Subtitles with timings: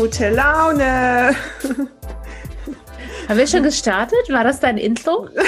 [0.00, 1.36] gute Laune.
[3.28, 4.30] Haben wir schon gestartet?
[4.30, 5.28] War das dein Intro?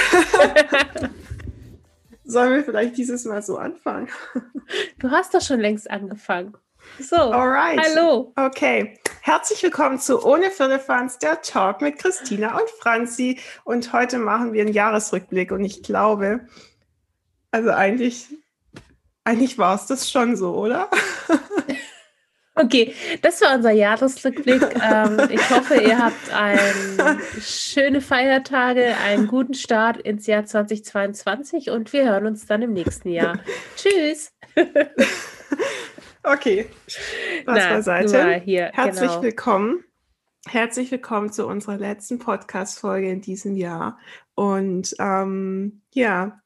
[2.23, 4.09] Sollen wir vielleicht dieses Mal so anfangen?
[4.99, 6.53] Du hast doch schon längst angefangen.
[6.99, 7.79] So, Alright.
[7.79, 8.31] hallo.
[8.35, 13.39] Okay, herzlich willkommen zu Ohne Firlefanz, der Talk mit Christina und Franzi.
[13.63, 16.41] Und heute machen wir einen Jahresrückblick und ich glaube,
[17.49, 18.27] also eigentlich,
[19.23, 20.91] eigentlich war es das schon so, oder?
[22.55, 24.61] Okay, das war unser Jahresrückblick.
[24.83, 31.93] Ähm, ich hoffe, ihr habt ein, schöne Feiertage, einen guten Start ins Jahr 2022 und
[31.93, 33.39] wir hören uns dann im nächsten Jahr.
[33.75, 34.33] Tschüss.
[36.25, 38.41] Okay, Spaß Na, beiseite.
[38.45, 39.23] hier, Herzlich genau.
[39.23, 39.83] willkommen.
[40.47, 43.99] Herzlich willkommen zu unserer letzten Podcast-Folge in diesem Jahr.
[44.33, 46.41] Und ähm, ja,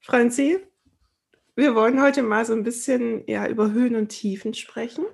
[0.00, 0.58] Franzi,
[1.54, 5.04] wir wollen heute mal so ein bisschen ja, über Höhen und Tiefen sprechen.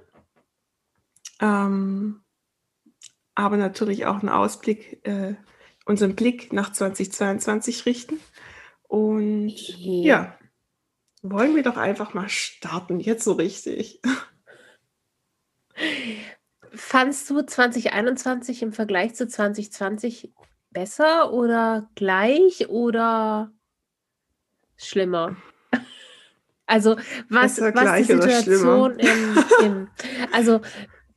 [1.41, 2.23] Ähm,
[3.35, 5.35] aber natürlich auch einen Ausblick, äh,
[5.87, 8.21] unseren Blick nach 2022 richten.
[8.83, 10.39] Und ja,
[11.23, 14.01] wollen wir doch einfach mal starten, jetzt so richtig.
[16.73, 20.33] Fandst du 2021 im Vergleich zu 2020
[20.71, 23.53] besser oder gleich oder
[24.77, 25.37] schlimmer?
[26.67, 26.97] Also
[27.29, 29.89] was, Besser, was die Situation im, im,
[30.33, 30.61] also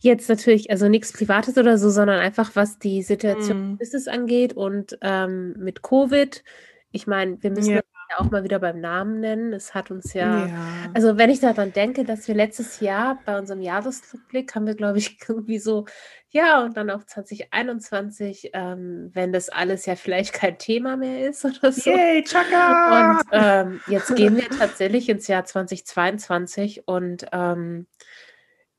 [0.04, 4.54] jetzt natürlich, also nichts Privates oder so, sondern einfach was die Situation im Business angeht
[4.54, 6.44] und ähm, mit Covid.
[6.92, 7.82] Ich meine, wir müssen ja
[8.18, 9.54] auch mal wieder beim Namen nennen.
[9.54, 10.68] Es hat uns ja, ja.
[10.94, 15.00] also wenn ich daran denke, dass wir letztes Jahr bei unserem Jahresrückblick haben wir, glaube
[15.00, 15.86] ich, irgendwie so,
[16.30, 21.46] ja, und dann auch 2021, ähm, wenn das alles ja vielleicht kein Thema mehr ist
[21.46, 21.90] oder so.
[21.90, 23.20] Yay, Chaka!
[23.20, 27.88] Und ähm, jetzt gehen wir tatsächlich ins Jahr 2022 und ähm,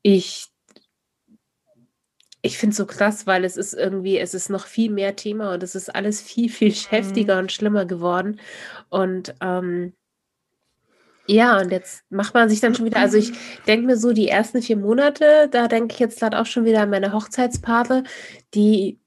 [0.02, 0.48] ich,
[2.44, 5.55] ich finde es so krass, weil es ist irgendwie, es ist noch viel mehr Thema
[5.55, 8.38] und es ist alles viel, viel heftiger und schlimmer geworden.
[8.91, 9.94] Und ähm,
[11.27, 13.32] ja, und jetzt macht man sich dann schon wieder, also ich
[13.66, 16.82] denke mir so, die ersten vier Monate, da denke ich jetzt gerade auch schon wieder
[16.82, 18.03] an meine Hochzeitspaare,
[18.53, 19.00] die,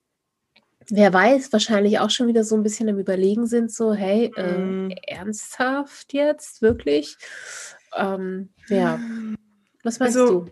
[0.90, 4.90] wer weiß, wahrscheinlich auch schon wieder so ein bisschen am Überlegen sind, so, hey, Mhm.
[4.92, 7.16] äh, ernsthaft jetzt, wirklich?
[7.96, 9.00] Ähm, ja,
[9.84, 10.52] was meinst Also, du?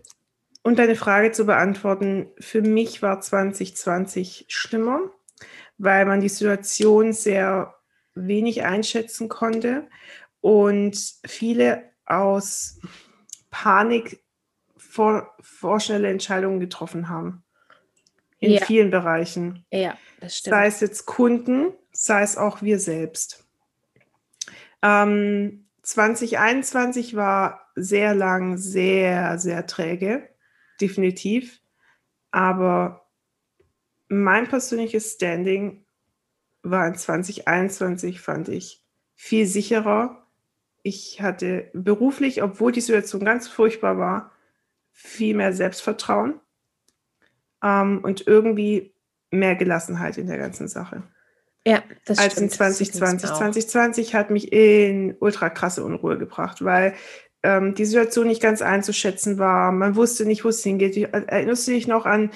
[0.65, 4.99] Um deine Frage zu beantworten, für mich war 2020 schlimmer,
[5.77, 7.75] weil man die Situation sehr
[8.15, 9.87] wenig einschätzen konnte
[10.41, 12.79] und viele aus
[13.51, 14.23] Panik
[14.75, 17.43] vor, vorschnelle Entscheidungen getroffen haben.
[18.39, 18.65] In Ja.
[18.65, 19.67] vielen Bereichen.
[19.71, 20.55] Ja, das stimmt.
[20.55, 23.45] Sei es jetzt Kunden, sei es auch wir selbst.
[24.81, 30.27] Ähm, 2021 war sehr lang, sehr, sehr träge,
[30.81, 31.61] definitiv.
[32.31, 33.07] Aber
[34.07, 35.85] mein persönliches Standing
[36.63, 40.27] war in 2021, fand ich, viel sicherer.
[40.83, 44.31] Ich hatte beruflich, obwohl die Situation ganz furchtbar war,
[44.91, 46.39] viel mehr Selbstvertrauen
[47.63, 48.93] ähm, und irgendwie
[49.31, 51.03] mehr Gelassenheit in der ganzen Sache
[51.67, 52.77] ja, das als in stimmt.
[52.77, 53.29] ging's 2020.
[53.29, 53.37] mir auch.
[53.39, 56.93] 2020 hat mich in ultra krasse Unruhe gebracht, weil
[57.45, 59.71] ähm, die Situation nicht ganz einzuschätzen war.
[59.71, 60.97] Man wusste nicht, wo es hingeht.
[60.97, 62.31] Ich- Erinnerst du dich noch an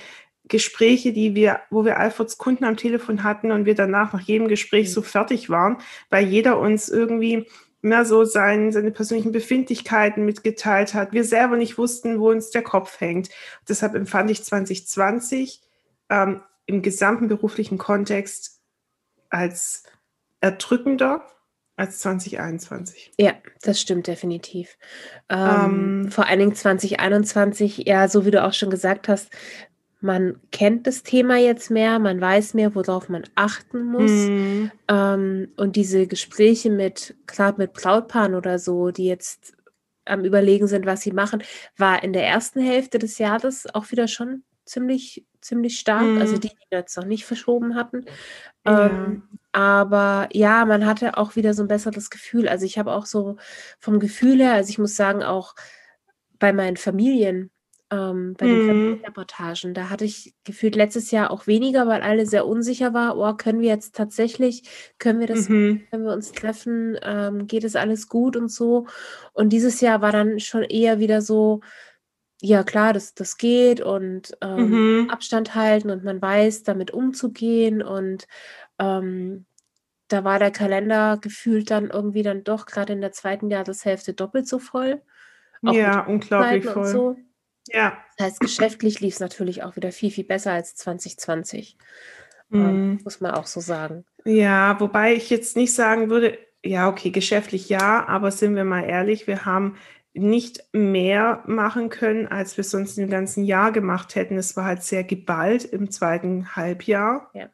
[0.47, 4.47] Gespräche, die wir, wo wir Alfords Kunden am Telefon hatten und wir danach nach jedem
[4.47, 4.91] Gespräch Mhm.
[4.93, 5.77] so fertig waren,
[6.09, 7.47] weil jeder uns irgendwie
[7.81, 11.13] mehr so sein, seine persönlichen Befindlichkeiten mitgeteilt hat.
[11.13, 13.29] Wir selber nicht wussten, wo uns der Kopf hängt.
[13.69, 15.61] Deshalb empfand ich 2020
[16.09, 18.59] ähm, im gesamten beruflichen Kontext
[19.29, 19.83] als
[20.41, 21.25] erdrückender
[21.79, 23.11] als 2021.
[23.19, 24.77] Ja, das stimmt definitiv.
[25.29, 29.29] Ähm, Ähm, vor allen Dingen 2021, ja, so wie du auch schon gesagt hast,
[30.01, 34.29] man kennt das Thema jetzt mehr, man weiß mehr, worauf man achten muss.
[34.29, 39.53] Mm, Ähm, und diese Gespräche mit, gerade mit Brautpaaren oder so, die jetzt
[40.05, 41.43] am Überlegen sind, was sie machen,
[41.77, 46.17] war in der ersten Hälfte des Jahres auch wieder schon ziemlich, ziemlich stark.
[46.19, 46.41] Also Mhm.
[46.41, 48.05] die, die jetzt noch nicht verschoben hatten.
[48.65, 48.87] Ja.
[48.87, 49.23] Ähm,
[49.59, 52.47] aber ja, man hatte auch wieder so ein besseres Gefühl.
[52.47, 53.35] Also ich habe auch so
[53.79, 55.53] vom Gefühl her, also ich muss sagen, auch
[56.39, 57.51] bei meinen Familien,
[57.91, 58.67] ähm, bei den Mhm.
[58.67, 63.33] Familienreportagen, da hatte ich gefühlt letztes Jahr auch weniger, weil alle sehr unsicher war, oh,
[63.35, 64.63] können wir jetzt tatsächlich,
[64.99, 65.83] können wir das, mhm.
[65.91, 68.87] können wir uns treffen, ähm, geht es alles gut und so.
[69.33, 71.61] Und dieses Jahr war dann schon eher wieder so,
[72.41, 75.09] ja klar, das, das geht und ähm, Mhm.
[75.09, 78.27] Abstand halten und man weiß, damit umzugehen und
[78.79, 79.45] ähm,
[80.09, 84.47] da war der Kalender gefühlt dann irgendwie dann doch gerade in der zweiten Jahreshälfte doppelt
[84.47, 85.01] so voll.
[85.65, 86.85] Auch Ja, unglaublich voll.
[86.85, 87.15] so.
[87.67, 87.97] Ja.
[88.17, 91.77] Das heißt, geschäftlich lief es natürlich auch wieder viel, viel besser als 2020.
[92.51, 92.99] Ähm, Mhm.
[93.03, 94.05] muss man auch so sagen.
[94.25, 98.83] Ja, wobei ich jetzt nicht sagen würde, ja, okay, geschäftlich ja, aber sind wir mal
[98.83, 99.77] ehrlich, wir haben
[100.13, 104.37] nicht mehr machen können, als wir sonst im ganzen Jahr gemacht hätten.
[104.37, 107.29] Es war halt sehr geballt im zweiten Halbjahr.
[107.33, 107.49] Ja.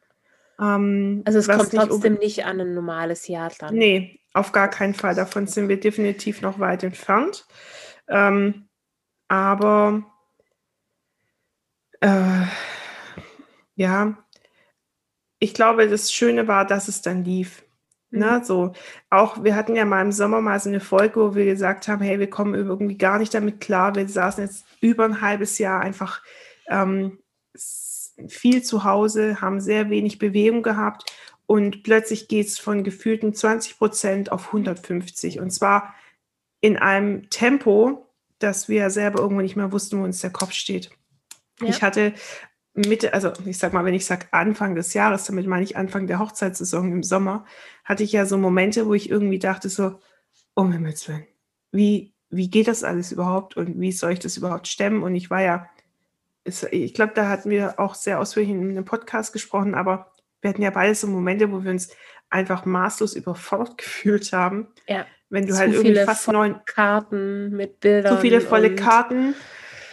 [0.60, 3.74] Ähm, Also es kommt nicht trotzdem nicht an ein normales Jahr dran.
[3.74, 5.14] Nee, auf gar keinen Fall.
[5.14, 7.46] Davon sind wir definitiv noch weit entfernt.
[8.08, 8.68] Ähm,
[9.28, 10.04] aber
[12.00, 12.46] äh,
[13.74, 14.16] ja,
[15.38, 17.62] ich glaube, das Schöne war, dass es dann lief.
[18.10, 18.18] Mhm.
[18.18, 18.72] Ne, so
[19.10, 22.02] auch, wir hatten ja mal im Sommer mal so eine Folge, wo wir gesagt haben,
[22.02, 23.94] hey, wir kommen irgendwie gar nicht damit klar.
[23.94, 26.22] Wir saßen jetzt über ein halbes Jahr einfach
[26.68, 27.18] ähm,
[28.28, 31.04] viel zu Hause, haben sehr wenig Bewegung gehabt
[31.46, 35.94] und plötzlich geht es von gefühlten 20 Prozent auf 150 und zwar
[36.60, 38.06] in einem Tempo,
[38.38, 40.90] dass wir selber irgendwo nicht mehr wussten, wo uns der Kopf steht.
[41.60, 41.68] Ja.
[41.68, 42.14] Ich hatte
[42.74, 46.06] Mitte, also ich sag mal, wenn ich sage Anfang des Jahres, damit meine ich Anfang
[46.06, 47.46] der Hochzeitssaison im Sommer,
[47.84, 49.98] hatte ich ja so Momente, wo ich irgendwie dachte so,
[50.54, 51.26] um Himmels Willen,
[51.72, 55.02] wie, wie geht das alles überhaupt und wie soll ich das überhaupt stemmen?
[55.02, 55.68] Und ich war ja,
[56.46, 60.50] es, ich glaube, da hatten wir auch sehr ausführlich in einem Podcast gesprochen, aber wir
[60.50, 61.90] hatten ja beide so Momente, wo wir uns
[62.30, 64.68] einfach maßlos überfordert gefühlt haben.
[64.88, 65.06] Ja.
[65.28, 68.14] Wenn du Zu halt irgendwie viele fast neun, Karten mit Bildern.
[68.14, 69.34] zu viele volle Karten,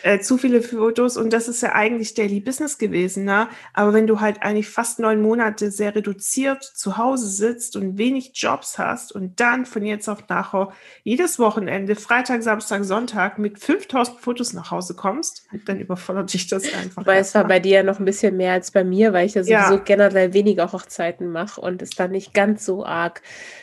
[0.04, 3.48] äh, zu viele Fotos und das ist ja eigentlich Daily Business gewesen, ne?
[3.74, 8.32] Aber wenn du halt eigentlich fast neun Monate sehr reduziert zu Hause sitzt und wenig
[8.36, 10.70] Jobs hast und dann von jetzt auf nachher
[11.04, 16.74] jedes Wochenende, Freitag, Samstag, Sonntag mit 5000 Fotos nach Hause kommst, dann überfordert dich das
[16.74, 17.02] einfach.
[17.02, 19.36] Wobei es war bei dir ja noch ein bisschen mehr als bei mir, weil ich
[19.36, 19.68] ja Ja.
[19.68, 23.22] sowieso generell weniger Hochzeiten mache und es dann nicht ganz so arg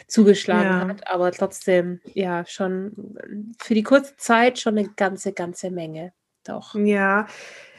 [0.09, 0.81] zugeschlagen Ja.
[0.89, 3.17] hat, aber trotzdem ja schon
[3.59, 6.13] für die kurze Zeit schon eine ganze, ganze Menge.
[6.45, 6.75] Doch.
[6.75, 7.27] Ja,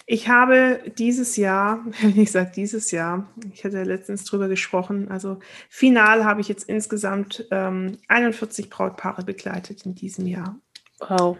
[0.06, 5.10] ich habe dieses Jahr, wenn ich sage dieses Jahr, ich hatte ja letztens drüber gesprochen,
[5.10, 10.58] also final habe ich jetzt insgesamt ähm, 41 Brautpaare begleitet in diesem Jahr.
[11.00, 11.38] Wow.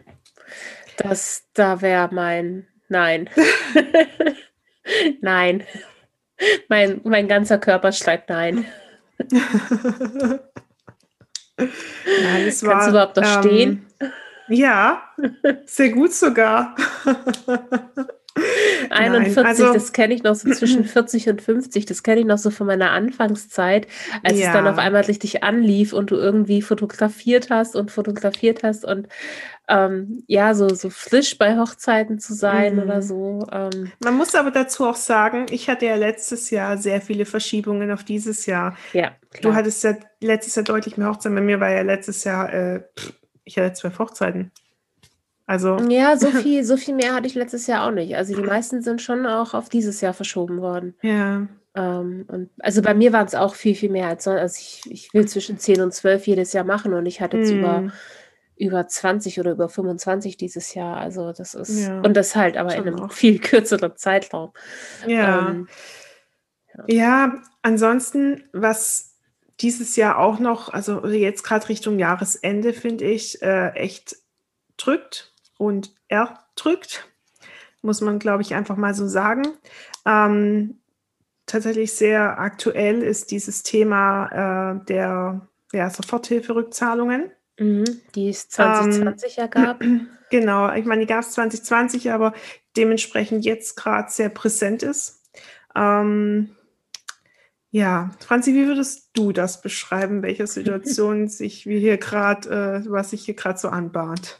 [0.98, 3.30] Das, da wäre mein Nein.
[5.22, 5.64] nein.
[6.68, 8.66] Mein, mein ganzer Körper schreit Nein.
[11.58, 11.70] Nein,
[12.44, 13.86] Kannst du überhaupt noch ähm, stehen?
[14.52, 15.02] Ja,
[15.66, 16.76] sehr gut sogar.
[18.90, 22.26] 41, Nein, also- das kenne ich noch so zwischen 40 und 50, das kenne ich
[22.26, 23.88] noch so von meiner Anfangszeit,
[24.24, 24.72] als es dann Ja.
[24.72, 29.08] auf einmal richtig anlief und du irgendwie fotografiert hast und fotografiert hast und
[29.68, 32.82] ähm, ja, so, so frisch bei Hochzeiten zu sein Mhm.
[32.82, 33.46] oder so.
[33.52, 37.90] Ähm, Man muss aber dazu auch sagen, ich hatte ja letztes Jahr sehr viele Verschiebungen
[37.92, 38.76] auf dieses Jahr.
[38.92, 39.56] ja, Du klar.
[39.56, 41.36] hattest ja letztes Jahr deutlich mehr Hochzeiten.
[41.36, 43.14] Bei mir war ja letztes Jahr, äh, pff,
[43.52, 44.52] ich hatte zwölf Hochzeiten.
[45.46, 48.16] Also, Ja, so viel, so viel mehr hatte ich letztes Jahr auch nicht.
[48.16, 50.96] Also die meisten sind schon auch auf dieses Jahr verschoben worden.
[51.02, 51.48] ja.
[51.74, 54.40] Ähm, und also bei mir waren es auch viel, viel mehr als sonst.
[54.42, 57.50] Also ich, ich will zwischen 10 und 12 jedes Jahr machen und ich hatte jetzt
[57.50, 57.92] über, Hm.
[58.58, 60.98] über 20 oder über 25 dieses Jahr.
[60.98, 63.14] Also das ist, Ja, und das halt aber in schon einem auch.
[63.14, 64.52] viel kürzeren Zeitraum.
[65.08, 65.48] Ja.
[65.52, 65.70] Ähm,
[66.88, 69.11] Ja, ansonsten, was
[69.62, 74.18] dieses Jahr auch noch, also jetzt gerade Richtung Jahresende, finde ich, äh, echt
[74.78, 77.08] drückt und erdrückt,
[77.82, 79.48] muss man, glaube ich, einfach mal so sagen.
[80.06, 80.80] Ähm,
[81.46, 87.32] tatsächlich sehr aktuell ist dieses Thema äh, der ja, Soforthilferückzahlungen.
[87.60, 89.84] mhm, die es Ähm, 2020 ja gab.
[90.32, 92.34] Genau, ich meine, die gab es 2020, aber
[92.78, 95.26] dementsprechend jetzt gerade sehr präsent ist.
[95.76, 96.56] Ähm,
[97.72, 102.50] ja, Franzi, wie würdest du das beschreiben, welche Situation sich wie hier gerade,
[102.86, 104.40] äh, was sich hier gerade so anbahnt?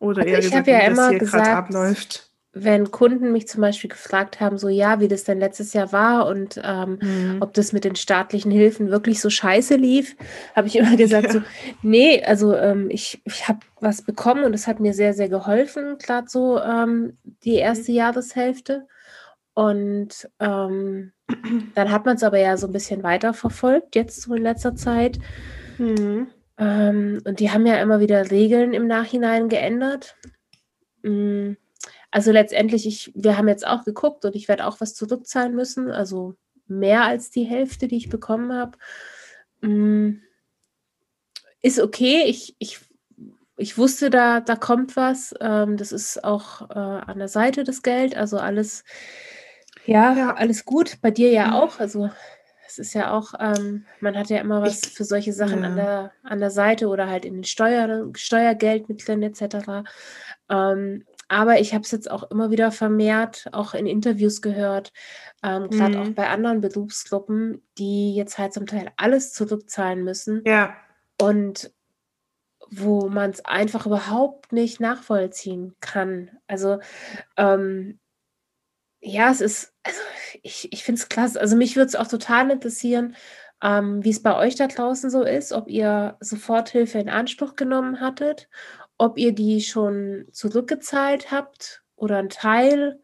[0.00, 2.26] Oder Also eher ich gesagt, ja wie das immer hier gerade abläuft.
[2.52, 6.26] Wenn Kunden mich zum Beispiel gefragt haben, so ja, wie das denn letztes Jahr war
[6.26, 7.36] und ähm, Mhm.
[7.40, 10.16] ob das mit den staatlichen Hilfen wirklich so scheiße lief,
[10.56, 11.32] habe ich immer gesagt, Ja.
[11.32, 11.42] so,
[11.82, 15.96] nee, also ähm, ich, ich habe was bekommen und es hat mir sehr, sehr geholfen,
[15.98, 18.88] gerade so ähm, die erste Jahreshälfte.
[19.54, 21.12] Und ähm,
[21.74, 24.74] dann hat man es aber ja so ein bisschen weiter verfolgt, jetzt so in letzter
[24.76, 25.18] Zeit.
[25.78, 26.28] Mhm.
[26.58, 30.16] Ähm, und die haben ja immer wieder Regeln im Nachhinein geändert.
[31.02, 31.52] Mm,
[32.10, 35.90] Also letztendlich, ich, wir haben jetzt auch geguckt und ich werde auch was zurückzahlen müssen,
[35.90, 36.34] also
[36.66, 38.78] mehr als die Hälfte, die ich bekommen habe.
[39.62, 40.20] Mm,
[41.62, 42.80] Ist okay, ich, ich,
[43.56, 45.34] ich wusste, da, da kommt was.
[45.40, 48.84] Ähm, das ist auch äh, an der Seite das Geld, also alles,
[49.90, 50.34] ja, Ja.
[50.34, 50.98] alles gut.
[51.02, 51.52] Bei dir ja Mhm.
[51.54, 52.10] auch, also
[52.66, 55.76] es ist ja auch, ähm, man hat ja immer was Ich- für solche Sachen an,
[55.76, 55.84] ja.
[55.84, 59.84] der, an der Seite oder halt in den Steuer, Steuergeld mit drin etc.
[60.48, 64.92] Ähm, aber ich habe es jetzt auch immer wieder vermehrt, auch in Interviews gehört,
[65.44, 66.14] ähm, gerade auch Mhm.
[66.16, 70.74] bei anderen Berufsgruppen, die jetzt halt zum Teil alles zurückzahlen müssen Ja.
[71.20, 71.72] und
[72.72, 76.30] wo man es einfach überhaupt nicht nachvollziehen kann.
[76.48, 76.78] Also,
[77.36, 77.99] ähm,
[79.00, 80.00] ja, es ist, also
[80.42, 81.40] ich, ich finde es klasse.
[81.40, 83.16] Also mich würde es auch total interessieren,
[83.62, 88.00] ähm, wie es bei euch da draußen so ist, ob ihr Soforthilfe in Anspruch genommen
[88.00, 88.48] hattet,
[88.98, 93.00] ob ihr die schon zurückgezahlt habt oder ein Teil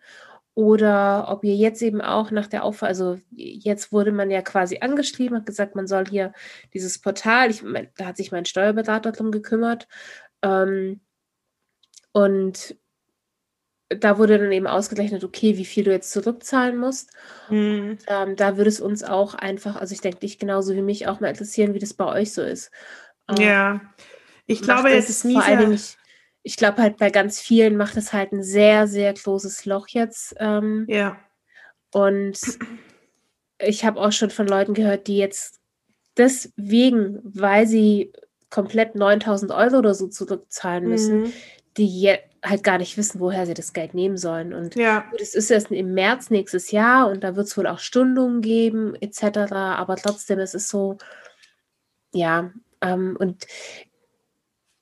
[0.55, 4.79] oder ob ihr jetzt eben auch nach der Auffassung, also jetzt wurde man ja quasi
[4.81, 6.33] angeschrieben, hat gesagt, man soll hier
[6.73, 9.87] dieses Portal, ich, mein, da hat sich mein Steuerberater drum gekümmert
[10.43, 11.01] ähm,
[12.13, 12.77] und
[13.89, 17.11] da wurde dann eben ausgerechnet, okay, wie viel du jetzt zurückzahlen musst.
[17.51, 17.99] Mhm.
[18.09, 21.21] Ähm, da würde es uns auch einfach, also ich denke dich genauso wie mich auch
[21.21, 22.71] mal interessieren, wie das bei euch so ist.
[23.29, 23.81] Ähm, Ja.
[24.47, 25.97] Ich glaube, es ist vor allen Dingen, ich,
[26.45, 30.35] ich glaube halt bei ganz vielen macht es halt ein sehr, sehr großes Loch jetzt.
[30.39, 31.19] Ähm, Ja.
[31.93, 32.39] und
[33.59, 35.61] ich habe auch schon von Leuten gehört, die jetzt
[36.17, 38.13] deswegen, weil sie
[38.51, 41.33] komplett 9000 Euro oder so zurückzahlen müssen, Mhm.
[41.77, 44.53] die je halt gar nicht wissen, woher sie das Geld nehmen sollen.
[44.55, 45.05] Und Ja.
[45.21, 48.95] es ist erst im März nächstes Jahr und da wird es wohl auch Stundungen geben,
[49.01, 49.53] etc.
[49.53, 50.97] Aber trotzdem, es ist so,
[52.13, 53.47] ja, ähm, und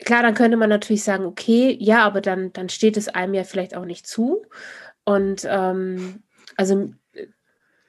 [0.05, 3.45] klar, dann könnte man natürlich sagen, okay, ja, aber dann, dann steht es einem ja
[3.45, 4.45] vielleicht auch nicht zu.
[5.05, 6.23] Und ähm,
[6.57, 6.93] also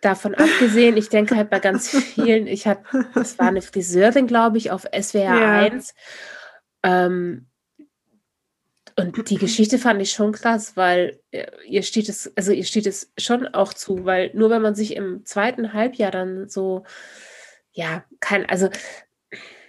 [0.01, 4.57] davon abgesehen, ich denke halt bei ganz vielen, ich hatte, das war eine Friseurin, glaube
[4.57, 5.51] ich, auf SWR Ja.
[5.51, 5.93] 1.
[6.83, 7.47] Ähm,
[8.97, 12.87] und die Geschichte fand ich schon krass, weil äh, ihr steht es, also ihr steht
[12.87, 16.85] es schon auch zu, weil nur wenn man sich im zweiten Halbjahr dann so,
[17.73, 18.69] ja, kann, also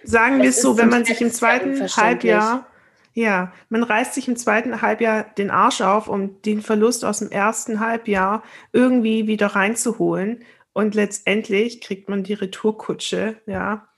[0.06, 1.80] Sagen wir Es so, wenn man sich im zweiten.
[1.96, 2.68] Halbjahr,
[3.12, 7.30] ja, man reißt sich im zweiten Halbjahr den Arsch auf, um den Verlust aus dem
[7.32, 10.44] ersten Halbjahr irgendwie wieder reinzuholen.
[10.72, 13.88] Und letztendlich kriegt man die Retourkutsche, ja,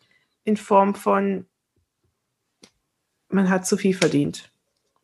[0.45, 1.45] in Form von,
[3.29, 4.48] man hat zu viel verdient.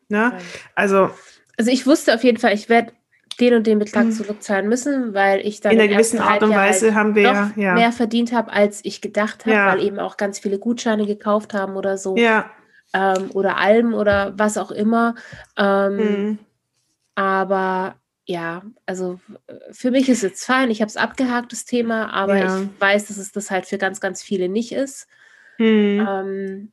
[0.09, 0.39] Ne?
[0.75, 1.11] Also
[1.57, 2.93] Also ich wusste auf jeden Fall, ich werde
[3.41, 4.13] den und den Betrag Mhm.
[4.13, 7.33] zurückzahlen müssen, weil ich dann in einer gewissen Art und Halbjahr Weise halt haben wir,
[7.33, 9.67] doch ja, mehr verdient habe, als ich gedacht habe, Ja.
[9.67, 12.17] weil eben auch ganz viele Gutscheine gekauft haben oder so.
[12.17, 12.51] ja,
[12.93, 15.17] Ähm, oder Alben oder was auch immer.
[15.57, 16.39] Ähm, mhm.
[17.17, 17.97] Aber
[18.27, 19.19] ja, also
[19.49, 20.71] äh, für mich ist es fein.
[20.71, 22.61] Ich habe es abgehakt, das Thema, aber Ja.
[22.63, 25.09] ich weiß, dass es das halt für ganz, ganz viele nicht ist.
[25.59, 26.07] Mhm.
[26.09, 26.73] Ähm,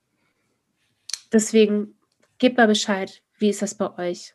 [1.34, 1.96] deswegen
[2.42, 3.22] gebt mal Bescheid.
[3.38, 4.34] Wie ist das bei euch?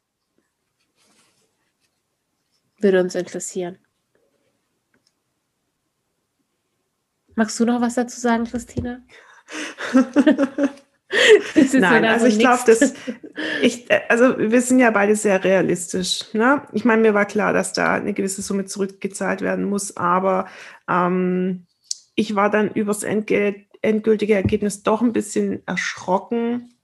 [2.78, 3.78] Würde uns interessieren.
[7.34, 9.02] Magst du noch was dazu sagen, Christina?
[11.72, 12.94] Nein, also so ich glaube, das,
[13.60, 16.32] ich, also wir sind ja beide sehr realistisch.
[16.32, 16.62] Ne?
[16.72, 20.46] Ich meine, mir war klar, dass da eine gewisse Summe zurückgezahlt werden muss, aber
[20.88, 21.66] ähm,
[22.14, 26.75] ich war dann übers Entgelt, endgültige Ergebnis doch ein bisschen erschrocken,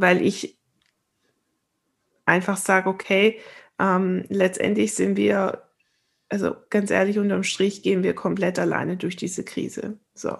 [0.00, 0.58] weil ich
[2.24, 3.40] einfach sage, okay,
[3.78, 5.64] ähm, letztendlich sind wir,
[6.28, 9.98] also ganz ehrlich, unterm Strich gehen wir komplett alleine durch diese Krise.
[10.14, 10.36] So.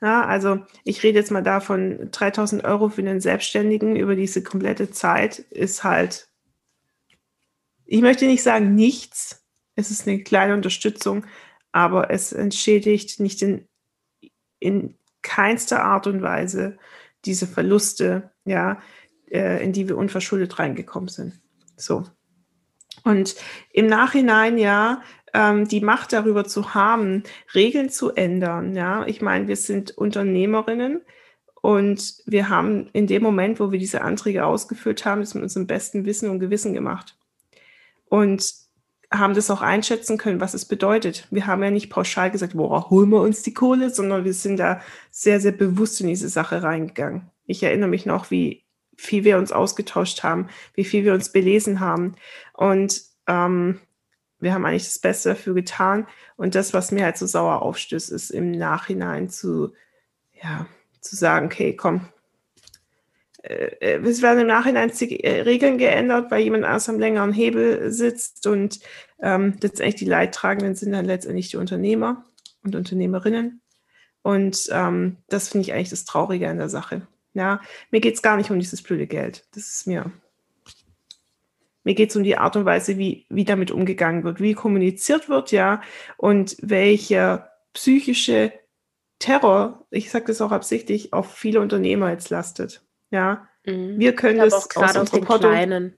[0.00, 4.90] Ja, also ich rede jetzt mal davon, 3000 Euro für einen Selbstständigen über diese komplette
[4.90, 6.28] Zeit ist halt,
[7.86, 9.44] ich möchte nicht sagen nichts,
[9.76, 11.26] es ist eine kleine Unterstützung,
[11.72, 13.68] aber es entschädigt nicht in,
[14.60, 16.78] in keinster Art und Weise
[17.24, 18.80] diese Verluste, ja,
[19.30, 21.34] äh, in die wir unverschuldet reingekommen sind.
[21.76, 22.04] So.
[23.02, 23.34] Und
[23.72, 25.02] im Nachhinein ja
[25.32, 28.74] ähm, die Macht darüber zu haben, Regeln zu ändern.
[28.74, 31.02] Ja, ich meine, wir sind Unternehmerinnen
[31.60, 35.66] und wir haben in dem Moment, wo wir diese Anträge ausgefüllt haben, das mit unserem
[35.66, 37.16] besten Wissen und Gewissen gemacht
[38.06, 38.63] und
[39.18, 41.26] haben das auch einschätzen können, was es bedeutet.
[41.30, 44.58] Wir haben ja nicht pauschal gesagt, worauf holen wir uns die Kohle, sondern wir sind
[44.58, 44.80] da
[45.10, 47.30] sehr, sehr bewusst in diese Sache reingegangen.
[47.46, 48.64] Ich erinnere mich noch, wie
[48.96, 52.14] viel wir uns ausgetauscht haben, wie viel wir uns belesen haben.
[52.52, 53.80] Und ähm,
[54.40, 56.06] wir haben eigentlich das Beste dafür getan.
[56.36, 59.72] Und das, was mir halt so sauer aufstößt, ist im Nachhinein zu,
[60.42, 60.66] ja,
[61.00, 62.08] zu sagen, okay, komm.
[63.44, 68.46] Äh, es werden im Nachhinein äh, Regeln geändert, weil jemand anders am längeren Hebel sitzt
[68.46, 68.80] und
[69.20, 72.24] ähm, letztendlich die Leidtragenden sind dann letztendlich die Unternehmer
[72.62, 73.60] und Unternehmerinnen.
[74.22, 77.06] Und ähm, das finde ich eigentlich das Traurige an der Sache.
[77.34, 77.60] Ja,
[77.90, 79.46] mir geht es gar nicht um dieses blöde Geld.
[79.54, 80.10] Das ist mir.
[81.82, 85.28] Mir geht es um die Art und Weise, wie, wie damit umgegangen wird, wie kommuniziert
[85.28, 85.82] wird, ja,
[86.16, 88.52] und welcher psychische
[89.18, 92.82] Terror, ich sage das auch absichtlich, auf viele Unternehmer jetzt lastet.
[93.10, 93.98] Ja, Mhm.
[93.98, 95.96] wir können das auch auf unserem Porto- Kleinen.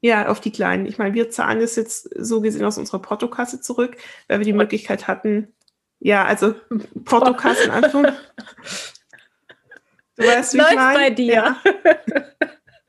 [0.00, 0.86] Ja, auf die Kleinen.
[0.86, 3.96] Ich meine, wir zahlen das jetzt so gesehen aus unserer Portokasse zurück,
[4.28, 5.52] weil wir die Möglichkeit hatten,
[6.00, 6.54] ja, also
[7.04, 8.06] Portokasse in Anführung.
[10.16, 10.98] Du weißt, wie Läuft ich meine?
[10.98, 11.34] bei dir.
[11.34, 11.56] Ja.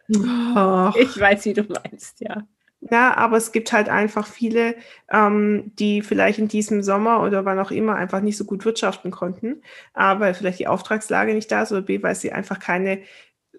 [0.97, 2.47] Ich weiß, wie du meinst, ja.
[2.79, 4.75] Ja, aber es gibt halt einfach viele,
[5.11, 9.11] ähm, die vielleicht in diesem Sommer oder wann auch immer einfach nicht so gut wirtschaften
[9.11, 12.99] konnten, A, weil vielleicht die Auftragslage nicht da ist oder B, weil sie einfach keine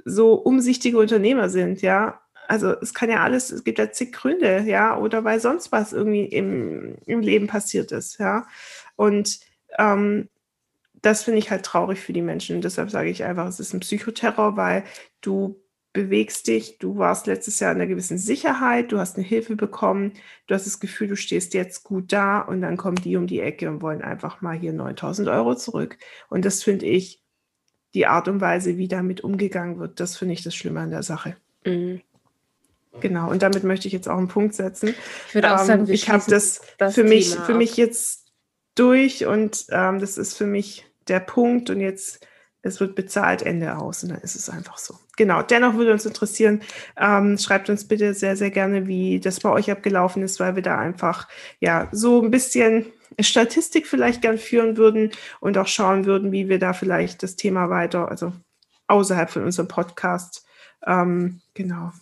[0.09, 2.21] so umsichtige Unternehmer sind, ja.
[2.49, 5.93] Also es kann ja alles, es gibt ja zig Gründe, ja, oder weil sonst was
[5.93, 8.47] irgendwie im, im Leben passiert ist, ja.
[8.97, 9.41] Und
[9.79, 10.29] ähm,
[11.03, 12.61] das finde ich halt traurig für die Menschen.
[12.61, 14.85] Deshalb sage ich einfach, es ist ein Psychoterror, weil
[15.21, 15.61] du
[15.93, 20.13] bewegst dich, du warst letztes Jahr in einer gewissen Sicherheit, du hast eine Hilfe bekommen,
[20.47, 23.41] du hast das Gefühl, du stehst jetzt gut da und dann kommen die um die
[23.41, 25.99] Ecke und wollen einfach mal hier 9000 Euro zurück.
[26.29, 27.23] Und das finde ich,
[27.95, 31.03] die Art und Weise, wie damit umgegangen wird, das finde ich das Schlimme an der
[31.03, 31.37] Sache.
[31.65, 32.01] Mhm.
[33.01, 34.95] Genau, und damit möchte ich jetzt auch einen Punkt setzen.
[35.29, 38.33] Ich würde auch sagen, ähm, ich habe das, das, für, mich, für mich jetzt
[38.75, 42.27] durch und ähm, das ist für mich der Punkt und jetzt
[42.63, 44.95] es wird bezahlt, Ende aus und dann ist es einfach so.
[45.17, 46.61] Genau, dennoch würde uns interessieren,
[46.97, 50.63] ähm, schreibt uns bitte sehr, sehr gerne, wie das bei euch abgelaufen ist, weil wir
[50.63, 51.29] da einfach
[51.61, 52.87] ja so ein bisschen
[53.21, 55.11] Statistik vielleicht gern führen würden
[55.41, 58.33] und auch schauen würden, wie wir da vielleicht das Thema weiter, also
[58.87, 60.47] außerhalb von unserem Podcast,
[60.87, 61.93] ähm, genau,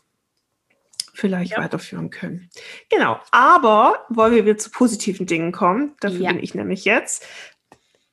[1.14, 1.58] vielleicht ja.
[1.58, 2.50] weiterführen können.
[2.90, 6.32] Genau, aber wollen wir wieder zu positiven Dingen kommen, dafür ja.
[6.32, 7.26] bin ich nämlich jetzt.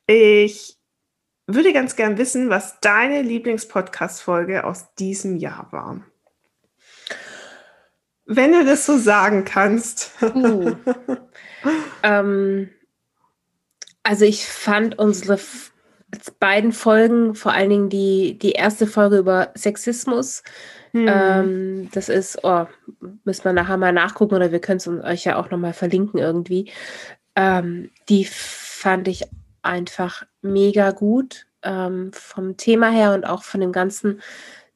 [0.07, 0.77] Ich
[1.47, 6.01] würde ganz gern wissen, was deine Lieblingspodcast-Folge aus diesem Jahr war.
[8.25, 10.11] Wenn du das so sagen kannst.
[10.21, 10.75] Uh.
[12.03, 12.69] ähm,
[14.03, 15.39] also ich fand unsere
[16.39, 20.43] beiden Folgen, vor allen Dingen die, die erste Folge über Sexismus,
[20.91, 21.07] hm.
[21.07, 22.67] ähm, das ist, oh,
[23.23, 26.71] müssen wir nachher mal nachgucken oder wir können es euch ja auch nochmal verlinken irgendwie.
[27.35, 29.23] Ähm, die fand ich
[29.63, 34.21] einfach mega gut ähm, vom Thema her und auch von dem ganzen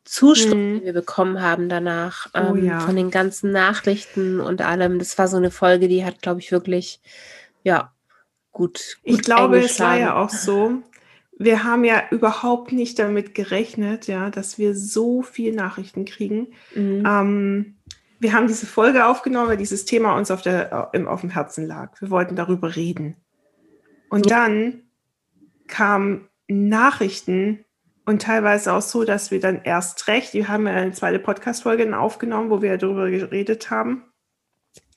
[0.05, 0.73] Zustand, mhm.
[0.75, 2.79] den wir bekommen haben danach, oh ähm, ja.
[2.79, 4.97] von den ganzen Nachrichten und allem.
[4.97, 7.01] Das war so eine Folge, die hat, glaube ich, wirklich,
[7.63, 7.93] ja,
[8.57, 8.97] gut.
[9.03, 10.81] gut ich glaube, es war ja auch so.
[11.39, 16.47] Wir haben ja überhaupt nicht damit gerechnet, ja, dass wir so viel Nachrichten kriegen.
[16.73, 17.03] Mhm.
[17.05, 17.75] Ähm,
[18.19, 22.01] wir haben diese Folge aufgenommen, weil dieses Thema uns auf, der, auf dem Herzen lag.
[22.01, 23.15] Wir wollten darüber reden.
[24.09, 24.83] Und dann
[25.67, 27.63] kamen Nachrichten
[28.05, 31.97] und teilweise auch so, dass wir dann erst recht, wir haben ja eine zweite Podcast-Folge
[31.97, 34.05] aufgenommen, wo wir darüber geredet haben,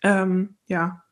[0.02, 1.02] ähm, ja,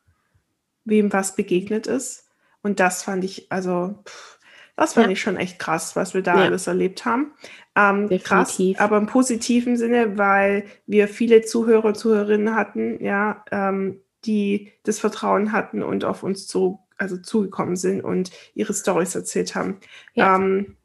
[0.85, 2.28] wem was begegnet ist.
[2.61, 4.39] Und das fand ich, also, pff,
[4.75, 5.11] das fand ja.
[5.11, 6.45] ich schon echt krass, was wir da ja.
[6.45, 7.33] alles erlebt haben.
[7.75, 14.01] Ähm, krass, aber im positiven Sinne, weil wir viele Zuhörer und Zuhörerinnen hatten, ja, ähm,
[14.25, 19.55] die das Vertrauen hatten und auf uns zu also zugekommen sind und ihre Stories erzählt
[19.55, 19.79] haben.
[20.13, 20.35] Ja.
[20.35, 20.75] Ähm,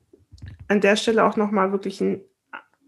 [0.69, 2.21] an der Stelle auch nochmal wirklich einen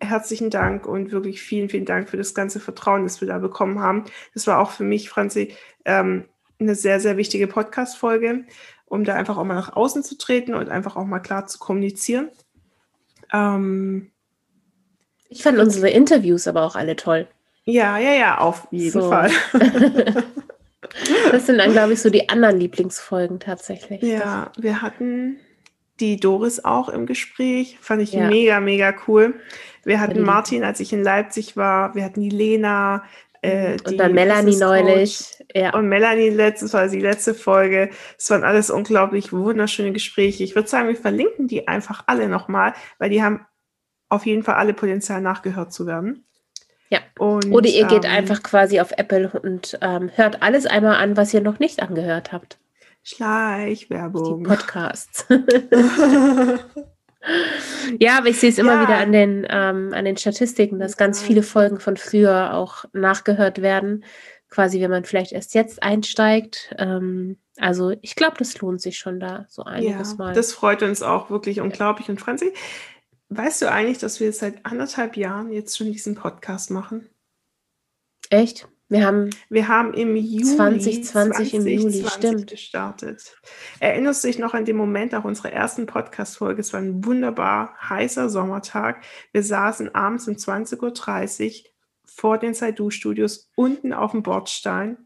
[0.01, 3.81] herzlichen Dank und wirklich vielen, vielen Dank für das ganze Vertrauen, das wir da bekommen
[3.81, 4.05] haben.
[4.35, 6.25] Das war auch für mich, Franzi, ähm,
[6.59, 8.44] eine sehr, sehr wichtige Podcast-Folge,
[8.87, 11.59] um da einfach auch mal nach außen zu treten und einfach auch mal klar zu
[11.59, 12.31] kommunizieren.
[13.33, 14.11] Ähm,
[15.29, 17.27] ich fand unsere Interviews aber auch alle toll.
[17.64, 19.09] Ja, ja, ja, auf jeden so.
[19.09, 19.31] Fall.
[21.31, 24.03] Das sind dann, glaube ich, so die anderen Lieblingsfolgen tatsächlich.
[24.03, 25.38] Ja, wir hatten
[26.01, 27.79] die Doris auch im Gespräch.
[27.81, 28.29] Fand ich ja.
[28.29, 29.35] mega, mega cool.
[29.85, 31.94] Wir hatten Martin, als ich in Leipzig war.
[31.94, 33.05] Wir hatten die Lena.
[33.42, 35.42] Äh, und dann Melanie neulich.
[35.55, 35.75] Ja.
[35.75, 37.90] Und Melanie letztes war die letzte Folge.
[38.18, 40.44] Es waren alles unglaublich wunderschöne Gespräche.
[40.44, 43.46] Ich würde sagen, wir verlinken die einfach alle nochmal, weil die haben
[44.09, 46.27] auf jeden Fall alle Potenzial nachgehört zu werden.
[46.88, 47.01] Ja.
[47.18, 51.16] Und, Oder ihr geht ähm, einfach quasi auf Apple und ähm, hört alles einmal an,
[51.16, 52.59] was ihr noch nicht angehört habt.
[53.03, 54.44] Schleichwerbung.
[54.44, 55.27] Die Podcasts.
[58.01, 58.83] ja, aber ich sehe es immer ja.
[58.83, 63.62] wieder an den, ähm, an den Statistiken, dass ganz viele Folgen von früher auch nachgehört
[63.62, 64.05] werden.
[64.49, 66.75] Quasi, wenn man vielleicht erst jetzt einsteigt.
[66.79, 70.35] Ähm, also ich glaube, das lohnt sich schon da so einiges ja, Mal.
[70.35, 72.09] Das freut uns auch wirklich unglaublich.
[72.09, 72.53] Und Franzi,
[73.29, 77.09] Weißt du eigentlich, dass wir seit anderthalb Jahren jetzt schon diesen Podcast machen?
[78.31, 78.69] Echt?
[78.88, 82.46] Wir haben, wir haben im Juli 2020 im Juli, stimmt.
[82.46, 83.37] gestartet.
[83.81, 86.61] Erinnerst du dich noch an den Moment auch unserer ersten Podcast-Folge?
[86.61, 89.03] Es war ein wunderbar heißer Sommertag.
[89.33, 91.70] Wir saßen abends um 20.30 Uhr
[92.05, 94.99] vor den Saidu-Studios unten auf dem Bordstein.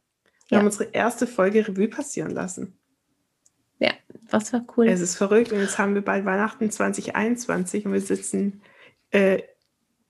[0.48, 0.58] Wir ja.
[0.58, 2.78] haben unsere erste Folge Revue passieren lassen.
[3.78, 3.92] Ja,
[4.28, 4.88] was war cool.
[4.88, 8.60] Es ist verrückt und jetzt haben wir bald Weihnachten 2021 und wir sitzen,
[9.10, 9.40] äh,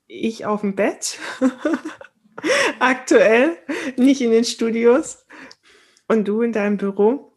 [0.09, 1.21] ich auf dem Bett
[2.79, 3.59] Aktuell,
[3.97, 5.27] nicht in den Studios.
[6.09, 7.37] Und du in deinem Büro.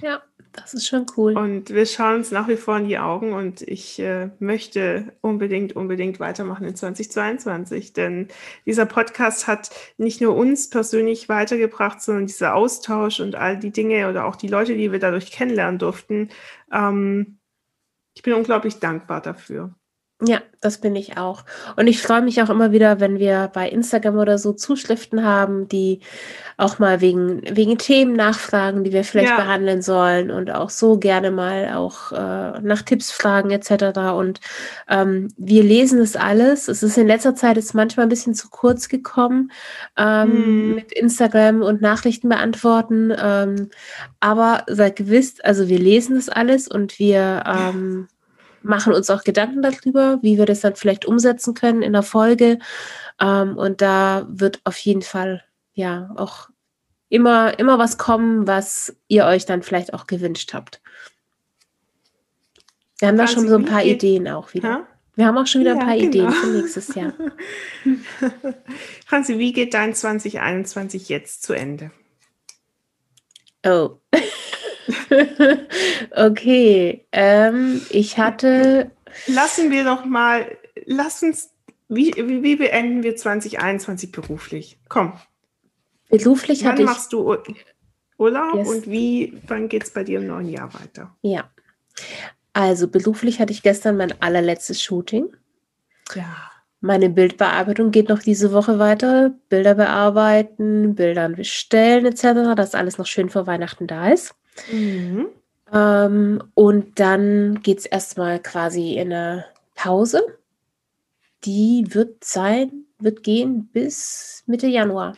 [0.00, 0.22] Ja.
[0.52, 1.36] Das ist schon cool.
[1.36, 5.76] Und wir schauen uns nach wie vor in die Augen und ich äh, möchte unbedingt,
[5.76, 8.28] unbedingt weitermachen in 2022, denn
[8.66, 14.08] dieser Podcast hat nicht nur uns persönlich weitergebracht, sondern dieser Austausch und all die Dinge
[14.08, 16.30] oder auch die Leute, die wir dadurch kennenlernen durften.
[16.72, 17.38] Ähm,
[18.14, 19.74] ich bin unglaublich dankbar dafür.
[20.22, 21.44] Ja, das bin ich auch.
[21.76, 25.66] Und ich freue mich auch immer wieder, wenn wir bei Instagram oder so Zuschriften haben,
[25.66, 26.00] die
[26.58, 29.36] auch mal wegen, wegen Themen nachfragen, die wir vielleicht ja.
[29.36, 33.98] behandeln sollen und auch so gerne mal auch äh, nach Tipps fragen etc.
[34.14, 34.40] Und
[34.90, 36.68] ähm, wir lesen es alles.
[36.68, 39.52] Es ist in letzter Zeit jetzt manchmal ein bisschen zu kurz gekommen
[39.96, 40.74] ähm, hm.
[40.74, 43.10] mit Instagram und Nachrichten beantworten.
[43.18, 43.70] Ähm,
[44.20, 48.08] aber seid gewiss, also wir lesen es alles und wir ähm,
[48.62, 52.58] machen uns auch Gedanken darüber, wie wir das dann vielleicht umsetzen können in der Folge.
[53.20, 56.48] Ähm, und da wird auf jeden Fall ja auch
[57.08, 60.80] immer, immer was kommen, was ihr euch dann vielleicht auch gewünscht habt.
[62.98, 64.68] Wir haben da schon so ein paar Ideen auch wieder.
[64.68, 64.86] Ha?
[65.16, 66.08] Wir haben auch schon wieder ja, ein paar genau.
[66.08, 67.12] Ideen für nächstes Jahr.
[69.10, 71.90] Hansi, wie geht dein 2021 jetzt zu Ende?
[73.66, 73.98] Oh.
[76.16, 78.90] okay, ähm, ich hatte.
[79.26, 81.50] Lassen wir doch mal, lass uns,
[81.88, 84.78] wie, wie, wie beenden wir 2021 beruflich?
[84.88, 85.14] Komm.
[86.08, 87.36] Beruflich wann hatte machst du
[88.18, 88.68] Urlaub yes.
[88.68, 91.16] und wie, wann geht es bei dir im neuen Jahr weiter?
[91.22, 91.50] Ja.
[92.52, 95.34] Also beruflich hatte ich gestern mein allerletztes Shooting.
[96.14, 96.50] Ja.
[96.80, 99.34] Meine Bildbearbeitung geht noch diese Woche weiter.
[99.48, 104.34] Bilder bearbeiten, Bilder bestellen etc., dass alles noch schön vor Weihnachten da ist.
[104.70, 105.28] Mhm.
[105.72, 109.44] Ähm, und dann geht es erstmal quasi in eine
[109.74, 110.22] Pause.
[111.44, 115.16] Die wird sein, wird gehen bis Mitte Januar.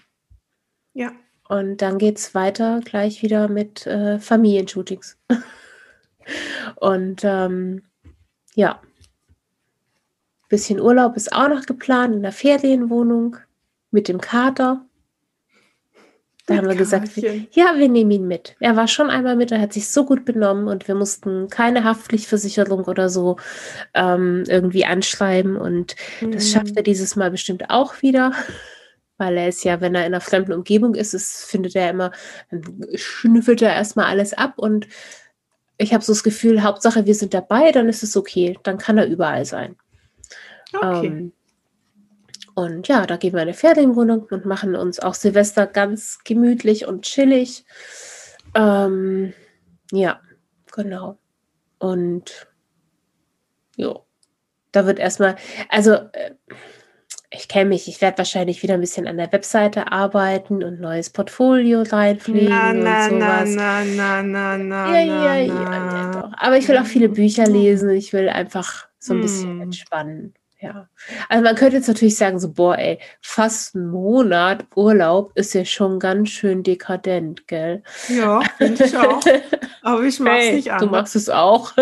[0.94, 1.12] Ja.
[1.48, 5.18] Und dann geht es weiter gleich wieder mit äh, Familienshootings.
[6.76, 7.82] und ähm,
[8.54, 8.80] ja,
[10.52, 13.38] bisschen Urlaub ist auch noch geplant in der Ferienwohnung
[13.90, 14.84] mit dem Kater.
[16.46, 17.16] Da haben wir gesagt,
[17.52, 18.56] ja, wir nehmen ihn mit.
[18.58, 21.84] Er war schon einmal mit, er hat sich so gut benommen und wir mussten keine
[21.84, 23.36] Haftpflichtversicherung oder so
[23.94, 25.56] ähm, irgendwie anschreiben.
[25.56, 26.32] Und mhm.
[26.32, 28.32] das schafft er dieses Mal bestimmt auch wieder.
[29.18, 32.10] Weil er ist ja, wenn er in einer fremden Umgebung ist, ist findet er immer,
[32.50, 32.62] dann
[32.94, 34.88] schnüffelt er erstmal alles ab und
[35.78, 38.98] ich habe so das Gefühl, Hauptsache wir sind dabei, dann ist es okay, dann kann
[38.98, 39.76] er überall sein.
[40.74, 41.06] Okay.
[41.06, 41.32] Ähm,
[42.54, 46.86] und ja, da gehen wir in eine Ferienwohnung und machen uns auch Silvester ganz gemütlich
[46.86, 47.64] und chillig.
[48.54, 49.32] Ähm,
[49.90, 50.20] ja,
[50.72, 51.18] genau.
[51.78, 52.48] Und
[53.76, 53.94] ja,
[54.72, 55.36] da wird erstmal,
[55.68, 56.34] also äh,
[57.30, 61.10] ich kenne mich, ich werde wahrscheinlich wieder ein bisschen an der Webseite arbeiten und neues
[61.10, 63.48] Portfolio reinfliegen na, na, und sowas.
[63.54, 66.32] Na, na, na, na, ja, ja, ja, ja, doch.
[66.36, 67.90] Aber ich will auch viele Bücher lesen.
[67.90, 69.60] Ich will einfach so ein bisschen hm.
[69.62, 70.34] entspannen.
[70.62, 70.88] Ja,
[71.28, 75.64] also man könnte jetzt natürlich sagen, so, boah, ey, fast ein Monat Urlaub ist ja
[75.64, 77.82] schon ganz schön dekadent, gell?
[78.08, 79.20] Ja, finde ich auch.
[79.82, 80.78] Aber ich mach's hey, nicht an.
[80.78, 81.72] Du machst es auch.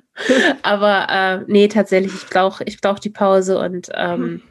[0.62, 4.42] Aber äh, nee, tatsächlich, ich brauche ich brauch die Pause und ähm, hm.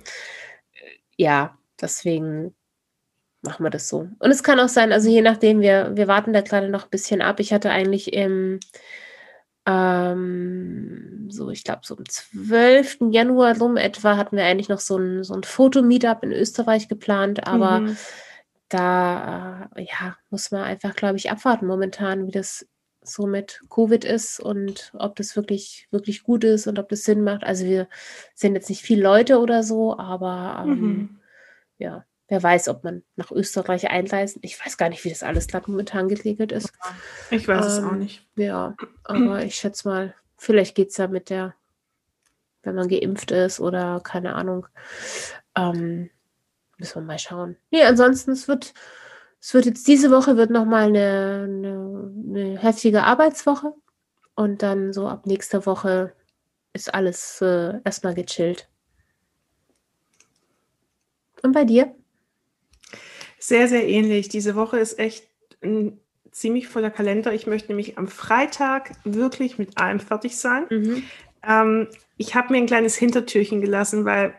[1.17, 2.55] ja, deswegen
[3.41, 4.07] machen wir das so.
[4.19, 6.91] Und es kann auch sein, also je nachdem, wir, wir warten da gerade noch ein
[6.91, 7.41] bisschen ab.
[7.41, 8.59] Ich hatte eigentlich im ähm,
[9.67, 12.97] so, ich glaube, so am 12.
[13.09, 17.47] Januar rum etwa hatten wir eigentlich noch so ein, so ein Fotomeetup in Österreich geplant,
[17.47, 17.97] aber mhm.
[18.69, 22.67] da äh, ja, muss man einfach, glaube ich, abwarten momentan, wie das
[23.01, 27.23] so mit Covid ist und ob das wirklich, wirklich gut ist und ob das Sinn
[27.23, 27.43] macht.
[27.43, 27.87] Also wir
[28.35, 31.19] sind jetzt nicht viele Leute oder so, aber ähm, mhm.
[31.77, 34.41] ja, Wer weiß, ob man nach Österreich einreisen.
[34.43, 36.71] Ich weiß gar nicht, wie das alles gerade momentan geregelt ist.
[37.29, 38.25] Ich weiß ähm, es auch ähm, nicht.
[38.35, 41.53] Ja, aber ich schätze mal, vielleicht geht es ja mit der,
[42.63, 44.67] wenn man geimpft ist oder keine Ahnung.
[45.55, 46.09] Ähm,
[46.77, 47.57] müssen wir mal schauen.
[47.69, 48.73] Nee, ansonsten, es wird,
[49.39, 53.73] es wird jetzt diese Woche wird nochmal eine, eine, eine heftige Arbeitswoche.
[54.35, 56.13] Und dann so ab nächster Woche
[56.73, 58.67] ist alles äh, erstmal gechillt.
[61.41, 61.95] Und bei dir?
[63.39, 64.29] Sehr, sehr ähnlich.
[64.29, 65.27] Diese Woche ist echt
[65.61, 65.99] ein
[66.31, 67.33] ziemlich voller Kalender.
[67.33, 70.65] Ich möchte nämlich am Freitag wirklich mit allem fertig sein.
[70.69, 71.03] Mhm.
[71.47, 74.35] Ähm, ich habe mir ein kleines Hintertürchen gelassen, weil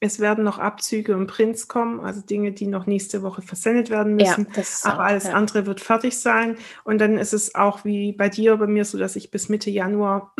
[0.00, 4.16] es werden noch Abzüge und Prints kommen, also Dinge, die noch nächste Woche versendet werden
[4.16, 4.48] müssen.
[4.54, 5.32] Ja, Aber alles ja.
[5.32, 6.56] andere wird fertig sein.
[6.84, 9.70] Und dann ist es auch wie bei dir, bei mir so, dass ich bis Mitte
[9.70, 10.34] Januar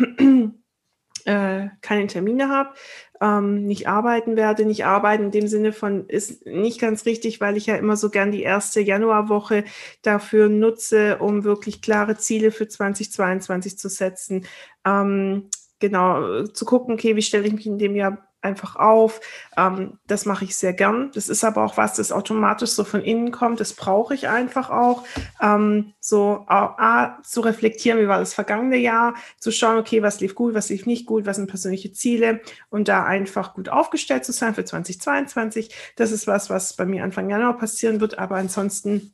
[1.25, 2.71] äh, keine Termine habe,
[3.21, 4.65] ähm, nicht arbeiten werde.
[4.65, 8.09] Nicht arbeiten in dem Sinne von ist nicht ganz richtig, weil ich ja immer so
[8.09, 9.63] gern die erste Januarwoche
[10.01, 14.45] dafür nutze, um wirklich klare Ziele für 2022 zu setzen.
[14.85, 19.21] Ähm, genau, zu gucken, okay, wie stelle ich mich in dem Jahr einfach auf.
[19.57, 21.11] Ähm, das mache ich sehr gern.
[21.13, 23.59] Das ist aber auch was, das automatisch so von innen kommt.
[23.59, 25.03] Das brauche ich einfach auch.
[25.41, 30.35] Ähm, so A, zu reflektieren, wie war das vergangene Jahr, zu schauen, okay, was lief
[30.35, 34.31] gut, was lief nicht gut, was sind persönliche Ziele und da einfach gut aufgestellt zu
[34.31, 35.73] sein für 2022.
[35.95, 38.17] Das ist was, was bei mir Anfang Januar passieren wird.
[38.17, 39.13] Aber ansonsten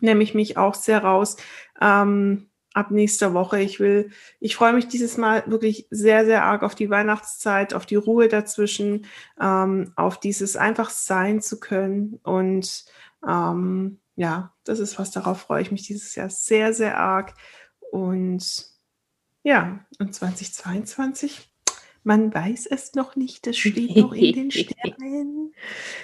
[0.00, 1.36] nehme ich mich auch sehr raus.
[1.80, 3.60] Ähm, ab nächster Woche.
[3.60, 7.86] Ich will, ich freue mich dieses Mal wirklich sehr, sehr arg auf die Weihnachtszeit, auf
[7.86, 9.06] die Ruhe dazwischen,
[9.40, 12.20] ähm, auf dieses einfach sein zu können.
[12.22, 12.84] Und
[13.26, 17.32] ähm, ja, das ist was, darauf freue ich mich dieses Jahr sehr, sehr arg.
[17.90, 18.66] Und
[19.42, 21.50] ja, und 2022,
[22.04, 25.54] man weiß es noch nicht, das steht noch in den Sternen.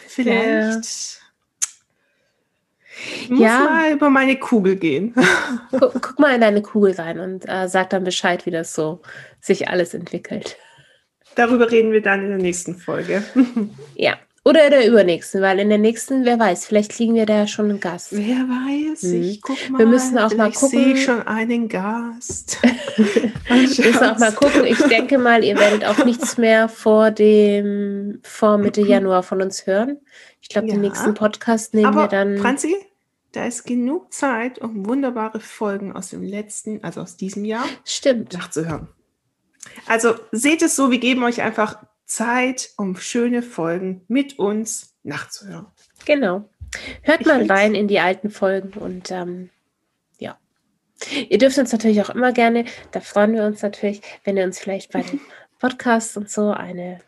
[0.07, 1.17] Vielleicht.
[1.17, 1.22] Ja
[3.23, 3.59] ich muss ja.
[3.61, 5.15] mal über meine Kugel gehen.
[5.71, 9.01] Guck, guck, mal in deine Kugel rein und äh, sag dann Bescheid, wie das so
[9.41, 10.57] sich alles entwickelt.
[11.35, 13.23] Darüber reden wir dann in der nächsten Folge.
[13.95, 14.17] ja.
[14.45, 17.47] Oder in der übernächsten, weil in der nächsten, wer weiß, vielleicht kriegen wir da ja
[17.47, 18.09] schon einen Gast.
[18.11, 19.23] Wer weiß, hm.
[19.23, 19.79] ich guck mal.
[19.79, 20.79] Wir müssen auch mal gucken.
[20.81, 22.59] Ich sehe schon einen Gast.
[22.97, 24.65] wir müssen auch mal gucken.
[24.65, 29.67] Ich denke mal, ihr werdet auch nichts mehr vor dem, vor Mitte Januar von uns
[29.69, 29.99] hören.
[30.41, 30.75] Ich glaube, ja.
[30.75, 32.39] den nächsten Podcast nehmen Aber, wir dann.
[32.39, 32.75] Franzi,
[33.31, 38.33] da ist genug Zeit, um wunderbare Folgen aus dem letzten, also aus diesem Jahr, Stimmt.
[38.33, 38.89] nachzuhören.
[39.87, 41.77] Also seht es so, wir geben euch einfach
[42.13, 45.67] Zeit, um schöne Folgen mit uns nachzuhören.
[46.05, 46.49] Genau.
[47.03, 49.51] Hört ich mal rein in die alten Folgen und ähm,
[50.19, 50.39] ja.
[51.29, 54.59] Ihr dürft uns natürlich auch immer gerne, da freuen wir uns natürlich, wenn ihr uns
[54.59, 55.21] vielleicht bei den
[55.59, 56.99] Podcasts und so eine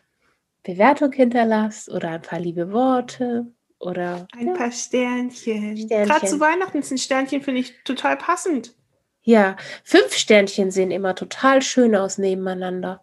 [0.63, 3.47] Bewertung hinterlasst oder ein paar liebe Worte
[3.79, 4.53] oder ein ja.
[4.53, 5.77] paar Sternchen.
[5.77, 6.07] Sternchen.
[6.07, 8.75] Gerade zu Weihnachten ist ein Sternchen, finde ich total passend.
[9.21, 13.01] Ja, fünf Sternchen sehen immer total schön aus nebeneinander.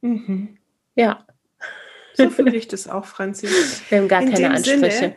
[0.00, 0.57] Mhm.
[0.98, 1.24] Ja.
[2.14, 3.46] So finde ich das auch, Franzi.
[3.88, 4.90] Wir haben gar In keine Ansprüche.
[4.90, 5.16] Sinne,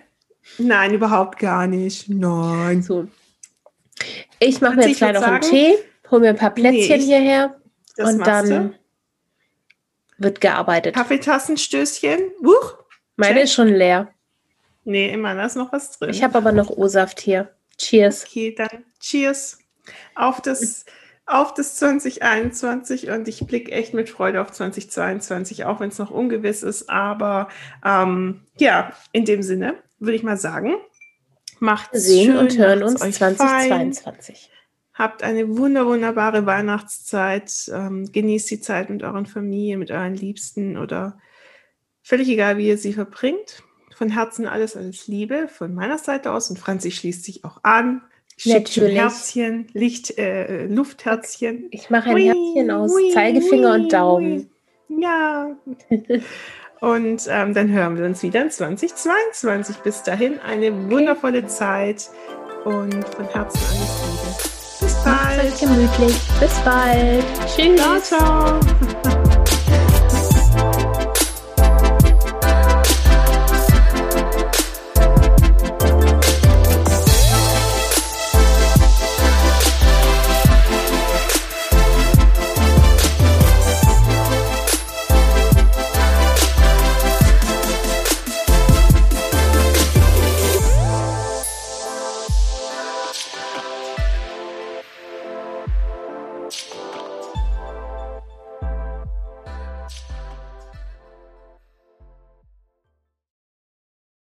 [0.59, 2.07] nein, überhaupt gar nicht.
[2.07, 2.83] Nein.
[2.83, 3.07] So.
[4.37, 5.73] Ich mache mir jetzt gleich noch einen Tee,
[6.11, 7.59] hole mir ein paar Plätzchen nee, hierher
[7.97, 8.73] und dann du?
[10.19, 10.93] wird gearbeitet.
[10.93, 12.19] Kaffeetassenstößchen.
[12.41, 12.75] Wuch.
[13.15, 13.43] Meine Check.
[13.45, 14.13] ist schon leer.
[14.83, 16.11] Nee, immer da ist noch was drin.
[16.11, 17.49] Ich habe aber noch O-Saft hier.
[17.79, 18.25] Cheers.
[18.27, 19.57] Okay, dann Cheers
[20.13, 20.85] auf das,
[21.31, 26.11] auf das 2021 und ich blicke echt mit Freude auf 2022, auch wenn es noch
[26.11, 26.89] ungewiss ist.
[26.89, 27.47] Aber
[27.85, 30.75] ähm, ja, in dem Sinne würde ich mal sagen,
[31.59, 34.03] macht sehen schön, und hören uns 2022.
[34.03, 34.57] Fein.
[34.93, 37.71] Habt eine wunder, wunderbare Weihnachtszeit.
[37.73, 41.17] Ähm, genießt die Zeit mit euren Familien, mit euren Liebsten oder
[42.01, 43.63] völlig egal, wie ihr sie verbringt.
[43.95, 48.01] Von Herzen alles, alles Liebe von meiner Seite aus und Franzi schließt sich auch an.
[48.45, 48.97] Natürlich.
[48.97, 51.67] Herzchen, Licht, äh, Luftherzchen.
[51.71, 54.49] Ich mache ein ui, Herzchen aus ui, Zeigefinger ui, und Daumen.
[54.89, 55.55] Ja.
[56.81, 59.77] und ähm, dann hören wir uns wieder in 2022.
[59.77, 62.09] Bis dahin eine wundervolle Zeit
[62.65, 64.51] und von Herzen alles Liebe.
[64.81, 65.59] Bis bald.
[65.59, 66.19] gemütlich.
[66.39, 67.23] Bis bald.
[67.55, 67.79] Tschüss.
[67.79, 68.59] Ciao,
[68.99, 69.20] ciao.